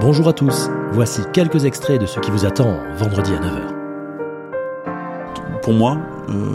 Bonjour 0.00 0.28
à 0.28 0.32
tous, 0.32 0.68
voici 0.92 1.22
quelques 1.32 1.64
extraits 1.64 2.00
de 2.00 2.06
ce 2.06 2.20
qui 2.20 2.30
vous 2.30 2.44
attend 2.44 2.76
vendredi 2.96 3.32
à 3.32 3.38
9h. 3.40 3.74
Pour 5.62 5.72
moi, 5.72 5.98
euh, 6.28 6.54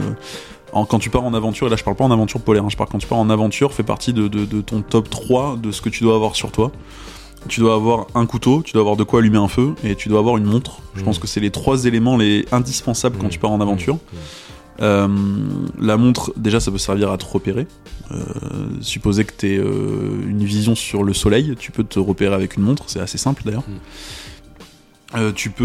en- 0.72 0.86
quand 0.86 1.00
tu 1.00 1.10
pars 1.10 1.24
en 1.24 1.34
aventure, 1.34 1.68
et 1.68 1.70
là 1.70 1.76
je 1.76 1.84
parle 1.84 1.96
pas 1.98 2.04
en 2.06 2.12
aventure 2.12 2.40
polaire, 2.42 2.64
hein, 2.64 2.70
je 2.70 2.78
parle 2.78 2.90
quand 2.90 2.98
tu 3.00 3.08
pars 3.08 3.18
en 3.18 3.30
aventure, 3.30 3.74
fait 3.74 3.84
partie 3.84 4.14
de, 4.14 4.28
de- 4.28 4.46
de 4.46 4.62
ton 4.62 4.82
top 4.82 5.10
3 5.10 5.58
de 5.62 5.72
ce 5.72 5.82
que 5.82 5.90
tu 5.90 6.04
dois 6.04 6.16
avoir 6.16 6.36
sur 6.36 6.52
toi. 6.52 6.72
Tu 7.50 7.60
dois 7.60 7.74
avoir 7.76 8.08
un 8.16 8.26
couteau, 8.26 8.62
tu 8.64 8.72
dois 8.74 8.82
avoir 8.82 8.96
de 8.96 9.04
quoi 9.04 9.20
allumer 9.20 9.38
un 9.38 9.50
feu, 9.50 9.74
et 9.84 9.96
tu 9.96 10.08
dois 10.10 10.20
avoir 10.20 10.38
une 10.38 10.46
montre. 10.46 10.78
Je 10.96 11.02
Mm. 11.02 11.06
pense 11.06 11.20
que 11.20 11.28
c'est 11.28 11.42
les 11.42 11.52
trois 11.52 11.86
éléments 11.86 12.16
les 12.18 12.46
indispensables 12.54 13.18
quand 13.18 13.28
Mm. 13.28 13.32
tu 13.32 13.40
pars 13.40 13.52
en 13.52 13.60
aventure. 13.62 13.98
Euh, 14.82 15.08
la 15.80 15.98
montre, 15.98 16.34
déjà, 16.36 16.60
ça 16.60 16.72
peut 16.72 16.78
servir 16.78 17.12
à 17.12 17.18
te 17.18 17.26
repérer. 17.26 17.68
Euh, 18.12 18.18
supposer 18.82 19.24
que 19.24 19.34
tu 19.38 19.48
aies 19.54 19.58
une 19.58 20.44
vision 20.44 20.76
sur 20.76 21.04
le 21.04 21.14
soleil, 21.14 21.56
tu 21.60 21.72
peux 21.72 21.84
te 21.84 22.00
repérer 22.00 22.34
avec 22.36 22.58
une 22.58 22.64
montre, 22.64 22.84
c'est 22.88 23.00
assez 23.00 23.18
simple 23.18 23.44
d'ailleurs. 23.46 23.64
Mm. 23.68 23.74
Euh, 25.16 25.32
tu 25.32 25.52
peux, 25.52 25.64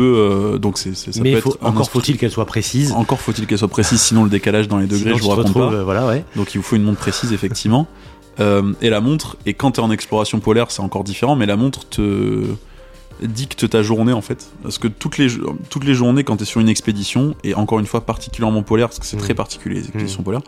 euh, 0.55 0.59
donc 0.59 0.77
c'est, 0.77 0.95
ça 0.95 1.11
Mais 1.23 1.33
peut 1.35 1.41
faut- 1.41 1.55
être 1.55 1.65
encore 1.65 1.91
faut-il 1.91 2.19
qu'elle 2.19 2.31
soit 2.31 2.45
précise. 2.45 2.93
Encore 2.93 3.19
faut-il 3.19 3.47
qu'elle 3.47 3.57
soit 3.59 3.67
précise, 3.69 3.99
sinon 4.01 4.25
le 4.25 4.31
décalage 4.31 4.69
dans 4.69 4.77
les 4.77 4.87
degrés, 4.87 5.15
Sinon, 5.15 5.17
je 5.17 5.23
vous 5.23 5.29
te 5.29 5.35
raconte 5.37 5.47
retrouves, 5.55 5.71
pas. 5.71 5.77
euh, 5.77 5.85
Voilà, 5.85 6.07
ouais. 6.07 6.23
Donc 6.37 6.55
il 6.55 6.59
vous 6.59 6.63
faut 6.63 6.77
une 6.77 6.83
montre 6.83 6.99
précise, 7.01 7.33
effectivement. 7.33 7.87
Euh, 8.41 8.75
et 8.83 8.91
la 8.91 9.01
montre, 9.01 9.37
et 9.47 9.55
quand 9.55 9.73
tu 9.73 9.81
es 9.81 9.83
en 9.83 9.91
exploration 9.91 10.39
polaire, 10.39 10.71
c'est 10.71 10.83
encore 10.83 11.03
différent, 11.03 11.35
mais 11.35 11.47
la 11.47 11.57
montre 11.57 11.89
te 11.89 12.45
dicte 13.23 13.69
ta 13.69 13.83
journée 13.83 14.13
en 14.13 14.21
fait. 14.21 14.49
Parce 14.63 14.79
que 14.79 14.89
toutes 14.89 15.19
les, 15.19 15.29
toutes 15.71 15.85
les 15.85 15.95
journées, 15.95 16.25
quand 16.25 16.37
tu 16.37 16.43
es 16.45 16.47
sur 16.47 16.61
une 16.61 16.69
expédition, 16.69 17.35
et 17.45 17.55
encore 17.55 17.79
une 17.81 17.87
fois 17.87 18.01
particulièrement 18.03 18.63
polaire, 18.63 18.89
parce 18.89 18.99
que 18.99 19.07
c'est 19.07 19.17
Mm. 19.17 19.21
très 19.21 19.35
particulier 19.35 19.77
les 19.77 19.83
expéditions 19.87 20.23
polaires, 20.23 20.43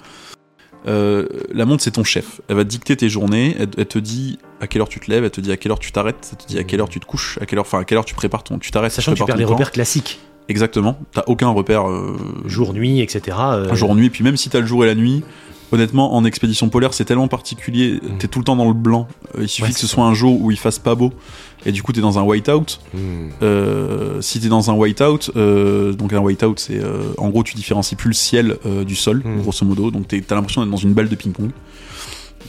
euh, 0.86 1.26
la 1.52 1.66
montre 1.66 1.82
c'est 1.82 1.90
ton 1.90 2.04
chef. 2.04 2.40
Elle 2.48 2.56
va 2.56 2.64
te 2.64 2.68
dicter 2.70 2.96
tes 2.96 3.08
journées, 3.08 3.54
elle, 3.58 3.68
elle 3.76 3.86
te 3.86 3.98
dit 3.98 4.38
à 4.60 4.66
quelle 4.66 4.80
heure 4.82 4.88
tu 4.88 4.98
te 5.00 5.10
lèves, 5.10 5.24
elle 5.24 5.30
te 5.30 5.40
dit 5.40 5.52
à 5.52 5.56
quelle 5.56 5.72
heure 5.72 5.78
tu 5.78 5.92
t'arrêtes, 5.92 6.30
elle 6.32 6.38
te 6.38 6.46
dit 6.46 6.58
à 6.58 6.64
quelle 6.64 6.80
heure 6.80 6.88
tu 6.88 7.00
te 7.00 7.06
couches, 7.06 7.38
à 7.40 7.46
quelle 7.46 7.58
heure, 7.58 7.66
enfin 7.66 7.80
à 7.80 7.84
quelle 7.84 7.98
heure 7.98 8.04
tu 8.04 8.14
prépares 8.14 8.44
ton, 8.44 8.58
tu 8.58 8.70
t'arrêtes, 8.70 8.92
Sachant 8.92 9.12
que 9.12 9.18
tu 9.18 9.24
perds 9.24 9.36
les 9.36 9.44
repères 9.44 9.72
classiques. 9.72 10.20
Exactement. 10.48 10.98
T'as 11.12 11.22
aucun 11.28 11.48
repère. 11.48 11.88
euh, 11.88 12.16
Jour, 12.46 12.72
nuit, 12.72 13.00
etc. 13.00 13.36
euh, 13.40 13.74
jour 13.74 13.94
nuit 13.94 14.10
puis 14.10 14.24
même 14.24 14.36
si 14.36 14.48
t'as 14.48 14.60
le 14.60 14.66
jour 14.66 14.82
et 14.84 14.86
la 14.88 14.94
nuit 14.96 15.22
honnêtement 15.72 16.14
en 16.14 16.24
expédition 16.24 16.68
polaire 16.68 16.92
c'est 16.94 17.04
tellement 17.04 17.28
particulier 17.28 18.00
Mm. 18.02 18.18
t'es 18.18 18.28
tout 18.28 18.38
le 18.40 18.44
temps 18.44 18.56
dans 18.56 18.68
le 18.68 18.74
blanc 18.74 19.06
Euh, 19.36 19.42
il 19.42 19.48
suffit 19.48 19.68
Ouais, 19.68 19.72
que 19.72 19.78
ce 19.78 19.86
soit 19.86 20.04
un 20.04 20.14
jour 20.14 20.40
où 20.40 20.50
il 20.50 20.56
fasse 20.58 20.78
pas 20.78 20.94
beau 20.94 21.12
et 21.66 21.72
du 21.72 21.82
coup 21.82 21.92
t'es 21.92 22.00
dans 22.00 22.18
un 22.18 22.22
whiteout 22.22 22.78
hmm. 22.94 22.98
euh, 23.42 24.20
si 24.20 24.40
t'es 24.40 24.48
dans 24.48 24.70
un 24.70 24.74
whiteout 24.74 25.30
euh, 25.36 25.92
donc 25.92 26.12
un 26.12 26.18
whiteout 26.20 26.54
c'est 26.58 26.78
euh, 26.82 27.12
en 27.18 27.28
gros 27.28 27.42
tu 27.44 27.54
différencies 27.54 27.96
plus 27.96 28.08
le 28.08 28.14
ciel 28.14 28.56
euh, 28.66 28.84
du 28.84 28.96
sol 28.96 29.22
Mm. 29.24 29.42
grosso 29.42 29.64
modo 29.66 29.90
donc 29.90 30.08
t'as 30.08 30.34
l'impression 30.34 30.62
d'être 30.62 30.70
dans 30.70 30.76
une 30.76 30.94
balle 30.94 31.08
de 31.08 31.14
ping 31.16 31.32
pong 31.32 31.50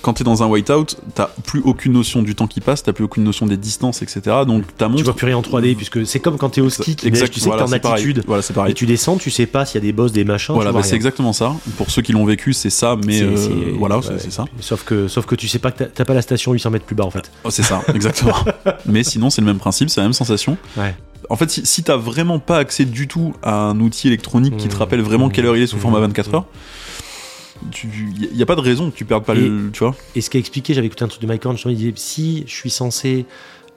quand 0.01 0.13
t'es 0.13 0.23
dans 0.23 0.41
un 0.43 0.47
whiteout 0.47 0.85
t'as 1.15 1.29
plus 1.45 1.61
aucune 1.63 1.93
notion 1.93 2.21
du 2.23 2.33
temps 2.35 2.47
qui 2.47 2.59
passe 2.61 2.81
t'as 2.83 2.93
plus 2.93 3.03
aucune 3.03 3.23
notion 3.23 3.45
des 3.45 3.57
distances 3.57 4.01
etc 4.01 4.21
donc 4.47 4.63
ta 4.77 4.85
Tu 4.85 4.91
montre 4.91 5.03
vois 5.03 5.15
plus 5.15 5.25
rien 5.27 5.37
en 5.37 5.41
3D 5.41 5.75
puisque 5.75 6.05
c'est 6.07 6.19
comme 6.19 6.37
quand 6.37 6.49
t'es 6.49 6.61
au 6.61 6.69
ski, 6.69 6.95
qui 6.95 7.11
neige, 7.11 7.29
tu 7.29 7.39
sais 7.39 7.45
voilà, 7.47 7.63
que 7.63 7.67
t'es 7.69 7.73
en 7.73 7.75
c'est 7.75 7.79
pareil. 7.81 8.03
altitude. 8.05 8.23
voilà 8.25 8.41
c'est 8.41 8.53
Et 8.53 8.55
pareil 8.55 8.73
tu 8.73 8.85
descends, 8.85 9.17
tu 9.17 9.29
sais 9.31 9.45
pas 9.45 9.65
s'il 9.65 9.75
y 9.75 9.83
a 9.83 9.85
des 9.87 9.93
boss, 9.93 10.11
des 10.11 10.23
machins. 10.23 10.55
voilà 10.55 10.71
tu 10.71 10.77
bah, 10.77 10.83
c'est 10.83 10.95
exactement 10.95 11.33
ça 11.33 11.53
pour 11.77 11.91
ceux 11.91 12.01
qui 12.01 12.13
l'ont 12.13 12.25
vécu 12.25 12.53
c'est 12.53 12.69
ça 12.69 12.95
mais 13.05 13.21
euh, 13.21 13.73
voilà 13.77 13.97
ouais, 13.97 14.03
c'est- 14.17 14.31
ça 14.31 14.45
Sauf 14.59 14.83
que, 14.83 15.07
sauf 15.07 15.25
que 15.25 15.35
tu 15.35 15.47
sais 15.47 15.59
pas 15.59 15.71
que 15.71 15.83
t'as- 15.83 16.05
pas 16.05 16.13
la 16.13 16.21
station 16.21 16.51
800 16.53 16.71
mètres 16.71 16.85
plus 16.85 16.95
bas 16.95 17.05
en 17.05 17.11
fait. 17.11 17.31
Oh, 17.43 17.49
c'est 17.51 17.63
ça, 17.63 17.81
exactement. 17.93 18.33
Mais 18.85 19.03
sinon, 19.03 19.29
c'est 19.29 19.41
le 19.41 19.47
même 19.47 19.59
principe, 19.59 19.89
c'est 19.89 19.99
la 20.01 20.05
même 20.05 20.13
sensation. 20.13 20.57
Ouais. 20.77 20.95
En 21.29 21.35
fait, 21.35 21.49
si, 21.49 21.65
si 21.65 21.83
t'as 21.83 21.95
vraiment 21.97 22.39
pas 22.39 22.57
accès 22.57 22.85
du 22.85 23.07
tout 23.07 23.33
à 23.43 23.53
un 23.55 23.79
outil 23.79 24.07
électronique 24.07 24.57
qui 24.57 24.67
te 24.67 24.75
Mmh. 24.75 24.79
rappelle 24.79 25.01
vraiment 25.01 25.29
quelle 25.29 25.45
heure 25.45 25.55
il 25.55 25.63
est 25.63 25.67
sous 25.67 25.77
Mmh. 25.77 25.79
format 25.81 25.99
24 25.99 26.33
heures, 26.35 26.45
il 27.83 28.35
y 28.37 28.43
a 28.43 28.45
pas 28.45 28.55
de 28.55 28.61
raison 28.61 28.89
que 28.91 28.95
tu 28.95 29.05
perdes 29.05 29.23
pas 29.25 29.35
Et- 29.35 29.39
le. 29.47 29.69
Tu 29.71 29.79
vois 29.79 29.95
Et 30.15 30.21
ce 30.21 30.29
qu'a 30.29 30.39
expliqué, 30.39 30.73
j'avais 30.73 30.87
écouté 30.87 31.03
un 31.03 31.07
truc 31.07 31.21
de 31.21 31.27
Mike 31.27 31.45
Horn, 31.45 31.57
il 31.65 31.75
disait 31.75 31.93
si 31.95 32.43
je 32.47 32.53
suis 32.53 32.69
censé 32.69 33.25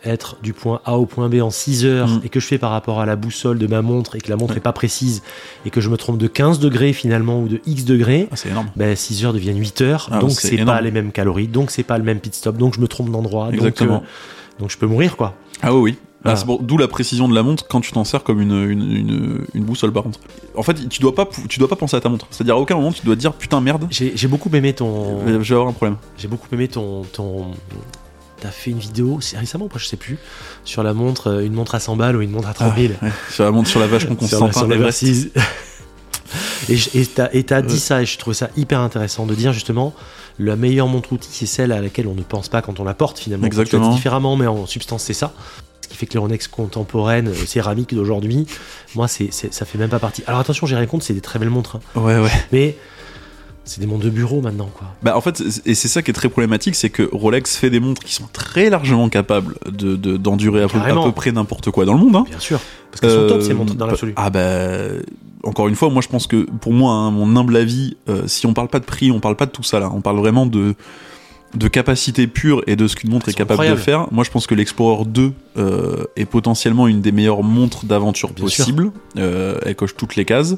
être 0.06 0.36
du 0.42 0.52
point 0.52 0.82
A 0.84 0.98
au 0.98 1.06
point 1.06 1.30
B 1.30 1.36
en 1.40 1.48
6 1.48 1.86
heures 1.86 2.08
Mm. 2.08 2.20
et 2.24 2.28
que 2.28 2.38
je 2.38 2.46
fais 2.46 2.58
par 2.58 2.70
rapport 2.72 3.00
à 3.00 3.06
la 3.06 3.16
boussole 3.16 3.58
de 3.58 3.66
ma 3.66 3.80
montre 3.80 4.16
et 4.16 4.20
que 4.20 4.28
la 4.28 4.36
montre 4.36 4.55
est 4.55 4.60
pas 4.60 4.74
précise 4.74 5.22
et 5.64 5.70
que 5.70 5.80
je 5.80 5.89
me 5.89 5.96
trompe 5.96 6.18
de 6.18 6.27
15 6.27 6.58
degrés 6.58 6.92
finalement 6.92 7.40
ou 7.40 7.48
de 7.48 7.61
X 7.67 7.84
degrés, 7.86 8.28
Ah, 8.30 8.64
ben 8.77 8.95
6 8.95 9.24
heures 9.24 9.33
deviennent 9.33 9.58
8 9.58 9.80
heures, 9.80 10.08
Ah, 10.12 10.18
donc 10.18 10.33
c'est 10.33 10.62
pas 10.64 10.83
les 10.83 10.90
mêmes 10.90 11.11
calories, 11.11 11.48
donc 11.48 11.70
c'est 11.70 11.84
pas 11.84 11.96
le 11.96 12.05
même 12.05 12.20
pit 12.20 12.34
stop, 12.34 12.58
donc 12.58 12.74
je 12.74 12.80
me 12.80 12.86
trompe 12.86 13.11
d'endroit, 13.11 13.51
donc, 13.51 13.80
euh, 13.80 13.98
donc 14.58 14.70
je 14.70 14.77
peux 14.77 14.86
mourir 14.86 15.16
quoi. 15.16 15.36
Ah 15.62 15.72
oui, 15.74 15.80
oui. 15.80 15.96
Ah, 16.27 16.34
Voilà. 16.34 16.62
D'où 16.62 16.77
la 16.78 16.89
précision 16.89 17.27
de 17.28 17.34
la 17.34 17.42
montre 17.42 17.66
quand 17.68 17.80
tu 17.80 17.92
t'en 17.92 18.05
sers 18.05 18.24
comme 18.24 18.40
une, 18.42 18.52
une, 18.70 18.92
une, 18.96 19.33
une 19.54 19.64
boussole 19.64 19.92
par 19.92 20.02
contre. 20.02 20.18
En 20.54 20.62
fait, 20.62 20.88
tu 20.88 21.00
dois 21.00 21.14
pas, 21.14 21.28
tu 21.48 21.58
dois 21.58 21.68
pas 21.68 21.76
penser 21.76 21.96
à 21.96 22.00
ta 22.00 22.08
montre. 22.08 22.26
C'est-à-dire 22.30 22.56
à 22.56 22.58
aucun 22.58 22.76
moment 22.76 22.92
tu 22.92 23.04
dois 23.04 23.14
te 23.14 23.20
dire 23.20 23.32
putain 23.32 23.60
merde, 23.60 23.86
J'ai 23.90 24.28
beaucoup 24.28 24.50
aimé 24.54 24.72
ton, 24.72 25.20
je 25.26 25.32
vais 25.38 25.52
avoir 25.52 25.68
un 25.68 25.72
problème. 25.72 25.96
j'ai 26.18 26.28
beaucoup 26.28 26.48
aimé 26.52 26.68
ton, 26.68 27.02
ton, 27.04 27.52
t'as 28.40 28.50
fait 28.50 28.70
une 28.70 28.78
vidéo, 28.78 29.20
récemment, 29.36 29.68
je 29.74 29.86
sais 29.86 29.96
plus, 29.96 30.18
sur 30.64 30.82
la 30.82 30.92
montre, 30.92 31.28
euh, 31.28 31.46
une 31.46 31.54
montre 31.54 31.74
à 31.74 31.80
100 31.80 31.96
balles 31.96 32.16
ou 32.16 32.20
une 32.20 32.30
montre 32.30 32.48
à 32.48 32.54
30 32.54 32.76
000. 32.76 32.92
Ouais, 33.00 33.10
sur 33.30 33.44
la 33.44 33.50
montre 33.50 33.68
sur 33.68 33.80
la 33.80 33.86
vache 33.86 34.06
qu'on 34.06 34.26
sur 34.26 34.46
la, 34.46 34.52
sur 34.52 34.66
la 34.66 34.74
Everest. 34.74 35.02
Versys. 35.02 35.30
et 37.34 37.44
t'as 37.44 37.62
dit 37.62 37.80
ça 37.80 38.02
et 38.02 38.06
je 38.06 38.18
trouve 38.18 38.34
ça 38.34 38.50
hyper 38.56 38.80
intéressant 38.80 39.26
de 39.26 39.34
dire 39.34 39.52
justement 39.52 39.94
la 40.38 40.56
meilleure 40.56 40.88
montre 40.88 41.12
outil 41.12 41.28
c'est 41.30 41.46
celle 41.46 41.70
à 41.70 41.80
laquelle 41.80 42.08
on 42.08 42.14
ne 42.14 42.22
pense 42.22 42.48
pas 42.48 42.60
quand 42.60 42.80
on 42.80 42.84
la 42.84 42.94
porte 42.94 43.18
finalement. 43.18 43.44
Tu 43.44 43.48
Exactement. 43.48 43.88
dit 43.88 43.94
différemment 43.96 44.36
mais 44.36 44.46
en 44.46 44.66
substance 44.66 45.04
c'est 45.04 45.14
ça. 45.14 45.32
Ce 45.84 45.89
qui 45.89 45.96
fait 45.98 46.06
que 46.06 46.14
les 46.14 46.18
Rolex 46.18 46.48
contemporaines 46.48 47.28
euh, 47.28 47.34
céramiques 47.46 47.95
d'aujourd'hui, 47.95 48.46
moi 48.95 49.06
c'est 49.06 49.30
ça 49.33 49.64
fait 49.67 49.77
même 49.78 49.90
pas 49.90 49.98
partie. 49.98 50.22
Alors 50.27 50.40
attention 50.40 50.67
j'ai 50.67 50.77
rien 50.77 50.86
contre, 50.86 51.05
c'est 51.05 51.12
des 51.14 51.20
très 51.20 51.39
belles 51.39 51.50
montres, 51.50 51.77
hein. 51.77 52.00
Ouais, 52.00 52.18
ouais. 52.18 52.30
mais 52.52 52.77
c'est 53.67 53.80
des 53.80 53.86
montres 53.86 54.05
de 54.05 54.11
bureau 54.11 54.40
maintenant 54.40 54.70
quoi. 54.72 54.89
Bah 55.02 55.14
en 55.17 55.20
fait, 55.20 55.42
et 55.67 55.74
c'est 55.74 55.89
ça 55.89 56.00
qui 56.02 56.11
est 56.11 56.14
très 56.14 56.28
problématique, 56.30 56.74
c'est 56.74 56.89
que 56.90 57.06
Rolex 57.12 57.56
fait 57.56 57.68
des 57.70 57.80
montres 57.80 58.02
qui 58.02 58.14
sont 58.14 58.28
très 58.33 58.70
largement 58.70 59.08
capables 59.11 59.56
de 59.70 59.95
de- 59.96 60.17
d'endurer 60.17 60.62
à, 60.62 60.68
peu- 60.68 60.78
à 60.78 60.80
Carrément. 60.80 61.05
peu 61.05 61.12
près 61.12 61.33
n'importe 61.33 61.70
quoi 61.70 61.84
dans 61.84 61.92
le 61.95 62.01
monde. 62.01 62.16
Hein. 62.16 62.24
Bien 62.28 62.40
sûr, 62.40 62.61
parce 62.90 63.01
qu'elles 63.02 63.11
sont 63.11 63.16
Euh, 63.18 63.28
top 63.28 63.42
ces 63.42 63.52
montres 63.55 63.74
dans 63.74 63.86
l'absolu. 63.86 64.14
Ah 64.16 64.30
bah 64.30 64.40
encore 65.45 65.68
une 65.68 65.74
fois, 65.77 65.90
moi 65.90 66.01
je 66.02 66.08
pense 66.08 66.27
que 66.27 66.45
pour 66.61 66.72
moi, 66.72 66.92
hein, 66.95 67.11
mon 67.11 67.36
humble 67.36 67.56
avis, 67.56 67.96
euh, 68.08 68.22
si 68.27 68.46
on 68.46 68.55
parle 68.55 68.68
pas 68.68 68.80
de 68.80 68.86
prix, 68.86 69.11
on 69.11 69.20
parle 69.20 69.36
pas 69.36 69.45
de 69.46 69.51
tout 69.51 69.62
ça 69.62 69.78
là, 69.80 69.90
on 69.95 70.01
parle 70.01 70.16
vraiment 70.18 70.46
de 70.46 70.74
de 71.54 71.68
capacité 71.68 72.26
pure 72.26 72.62
et 72.66 72.76
de 72.76 72.88
ce 72.88 72.96
qu'une 72.96 73.10
montre 73.10 73.28
est 73.28 73.34
capable 73.34 73.68
de 73.68 73.76
faire. 73.76 74.06
Moi 74.12 74.24
je 74.24 74.30
pense 74.30 74.46
que 74.46 74.54
l'Explorer 74.54 75.04
2 75.06 75.32
euh, 75.56 76.04
est 76.16 76.24
potentiellement 76.24 76.88
une 76.88 77.00
des 77.00 77.12
meilleures 77.12 77.42
montres 77.42 77.84
d'aventure 77.84 78.32
possibles. 78.32 78.90
Euh, 79.18 79.58
elle 79.64 79.76
coche 79.76 79.94
toutes 79.96 80.16
les 80.16 80.24
cases. 80.24 80.56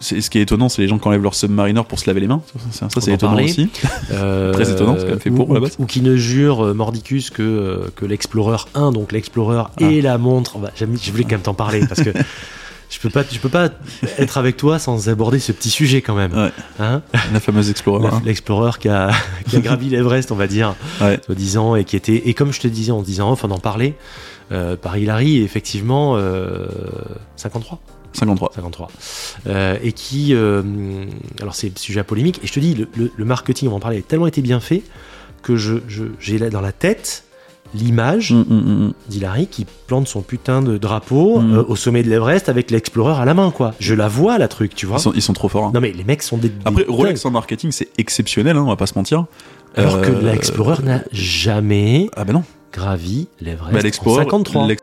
C'est, 0.00 0.20
ce 0.22 0.30
qui 0.30 0.38
est 0.38 0.42
étonnant, 0.42 0.68
c'est 0.70 0.80
les 0.82 0.88
gens 0.88 0.98
qui 0.98 1.06
enlèvent 1.06 1.22
leur 1.22 1.34
submariner 1.34 1.82
pour 1.86 1.98
se 1.98 2.06
laver 2.08 2.20
les 2.20 2.26
mains. 2.26 2.40
Ça, 2.72 2.88
c'est 3.00 3.12
étonnant 3.12 3.42
aussi. 3.42 3.68
Euh, 4.12 4.52
Très 4.52 4.70
étonnant, 4.72 4.98
ce 4.98 5.04
qu'elle 5.04 5.20
fait 5.20 5.30
pour, 5.30 5.48
ou, 5.50 5.54
la 5.54 5.60
base. 5.60 5.76
ou 5.78 5.86
qui 5.86 6.00
ne 6.00 6.16
jure 6.16 6.64
euh, 6.66 6.74
mordicus 6.74 7.30
que, 7.30 7.90
que 7.94 8.04
l'Explorer 8.06 8.56
1, 8.74 8.90
donc 8.92 9.12
l'Explorer 9.12 9.62
Ah. 9.80 9.84
et 9.84 10.00
la 10.00 10.18
montre. 10.18 10.58
Bah, 10.58 10.72
je 10.74 10.84
voulais 11.12 11.22
quand 11.24 11.32
même 11.32 11.40
t'en 11.42 11.54
parler 11.54 11.86
parce 11.86 12.02
que 12.02 12.10
je 12.90 12.98
peux 12.98 13.08
pas, 13.10 13.22
je 13.30 13.38
peux 13.38 13.48
pas 13.48 13.70
être 14.18 14.36
avec 14.38 14.56
toi 14.56 14.78
sans 14.78 15.08
aborder 15.08 15.38
ce 15.38 15.52
petit 15.52 15.70
sujet 15.70 16.02
quand 16.02 16.14
même. 16.14 16.32
Ouais. 16.34 16.50
Hein 16.80 17.02
La 17.32 17.40
fameuse 17.40 17.70
Explorer. 17.70 18.08
Hein. 18.08 18.20
L'Explorer 18.24 18.72
qui 18.80 18.88
a, 18.88 19.10
qui 19.48 19.56
a 19.56 19.60
gravi 19.60 19.88
l'Everest, 19.88 20.32
on 20.32 20.36
va 20.36 20.46
dire, 20.48 20.74
Ouais. 21.00 21.18
soi-disant, 21.24 21.76
et 21.76 21.84
qui 21.84 21.96
était, 21.96 22.16
et 22.28 22.34
comme 22.34 22.52
je 22.52 22.60
te 22.60 22.68
disais 22.68 22.92
en 22.92 23.02
disant 23.02 23.32
off, 23.32 23.44
on 23.44 23.50
en 23.50 23.58
parlait, 23.58 23.94
euh, 24.52 24.76
par 24.76 24.96
Hilary, 24.98 25.40
effectivement, 25.42 26.14
euh, 26.16 26.66
53 27.36 27.80
53. 28.12 28.50
53. 28.56 28.90
Euh, 29.46 29.76
et 29.84 29.92
qui. 29.92 30.34
euh, 30.34 30.62
alors, 31.40 31.54
c'est 31.54 31.78
sujet 31.78 32.00
à 32.00 32.04
polémique. 32.04 32.40
Et 32.42 32.48
je 32.48 32.52
te 32.52 32.58
dis, 32.58 32.74
le, 32.74 32.88
le- 32.96 33.12
le 33.16 33.24
marketing, 33.24 33.68
on 33.68 33.70
va 33.70 33.76
en 33.76 33.80
parler, 33.80 33.98
a 33.98 34.02
tellement 34.02 34.26
été 34.26 34.42
bien 34.42 34.58
fait 34.58 34.82
que 35.42 35.54
je, 35.56 35.76
je- 35.86 36.06
j'ai 36.18 36.36
là 36.38 36.50
dans 36.50 36.60
la 36.60 36.72
tête 36.72 37.22
l'image 37.74 38.32
Mm, 38.32 38.44
mm, 38.48 38.84
mm, 38.86 38.92
d'Hilary 39.08 39.46
qui 39.46 39.66
plante 39.86 40.08
son 40.08 40.22
putain 40.22 40.62
de 40.62 40.78
drapeau 40.78 41.38
euh, 41.40 41.64
au 41.68 41.76
sommet 41.76 42.02
de 42.02 42.08
l'Everest 42.10 42.48
avec 42.48 42.70
l'Explorer 42.70 43.20
à 43.20 43.24
la 43.24 43.34
main, 43.34 43.50
quoi. 43.50 43.74
Je 43.80 43.94
la 43.94 44.08
vois, 44.08 44.38
la 44.38 44.48
truc, 44.48 44.74
tu 44.74 44.86
vois. 44.86 44.96
Ils, 44.98 45.02
sont, 45.02 45.12
ils 45.14 45.22
sont 45.22 45.32
trop 45.32 45.48
forts. 45.48 45.66
hein. 45.66 45.70
Non, 45.74 45.80
mais 45.80 45.92
les 45.92 46.04
mecs 46.04 46.22
sont 46.22 46.36
des. 46.36 46.48
des 46.48 46.54
Après, 46.64 46.84
Rolex 46.88 47.24
en 47.24 47.30
marketing, 47.30 47.70
c'est 47.72 47.88
exceptionnel, 47.98 48.56
hein, 48.56 48.62
on 48.64 48.68
va 48.68 48.76
pas 48.76 48.86
se 48.86 48.94
mentir. 48.96 49.26
Alors 49.76 50.00
que 50.00 50.10
Euh, 50.10 50.20
l'Explorer 50.32 50.82
n'a 50.82 51.02
jamais 51.12 52.08
Ah 52.16 52.24
bah 52.24 52.32
non. 52.32 52.42
gravi 52.72 53.28
l'Everest 53.40 53.72
Bah, 53.72 53.78
en 53.78 53.82
l'Explorer, 53.82 54.24
53. 54.24 54.66
l'ex- 54.66 54.82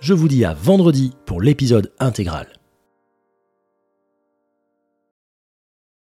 Je 0.00 0.14
vous 0.14 0.28
dis 0.28 0.44
à 0.44 0.52
vendredi 0.54 1.12
pour 1.26 1.40
l'épisode 1.40 1.90
intégral. 2.00 2.48